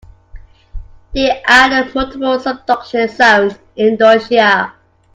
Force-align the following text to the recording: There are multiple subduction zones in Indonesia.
There 1.13 1.43
are 1.47 1.69
multiple 1.93 2.39
subduction 2.39 3.07
zones 3.15 3.59
in 3.75 3.89
Indonesia. 3.89 4.73